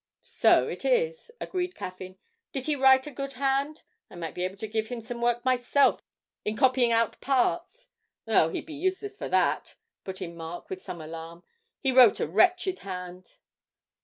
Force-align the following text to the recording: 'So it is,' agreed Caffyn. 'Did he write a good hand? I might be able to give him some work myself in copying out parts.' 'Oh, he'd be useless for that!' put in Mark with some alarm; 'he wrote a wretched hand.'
'So 0.23 0.67
it 0.67 0.83
is,' 0.83 1.29
agreed 1.39 1.75
Caffyn. 1.75 2.17
'Did 2.53 2.65
he 2.65 2.75
write 2.75 3.05
a 3.05 3.11
good 3.11 3.33
hand? 3.33 3.83
I 4.09 4.15
might 4.15 4.33
be 4.33 4.43
able 4.43 4.57
to 4.57 4.67
give 4.67 4.87
him 4.87 4.99
some 4.99 5.21
work 5.21 5.45
myself 5.45 6.01
in 6.43 6.55
copying 6.57 6.91
out 6.91 7.21
parts.' 7.21 7.89
'Oh, 8.27 8.49
he'd 8.49 8.65
be 8.65 8.73
useless 8.73 9.15
for 9.15 9.29
that!' 9.29 9.75
put 10.03 10.19
in 10.19 10.35
Mark 10.35 10.71
with 10.71 10.81
some 10.81 11.01
alarm; 11.01 11.43
'he 11.81 11.91
wrote 11.91 12.19
a 12.19 12.25
wretched 12.25 12.79
hand.' 12.79 13.37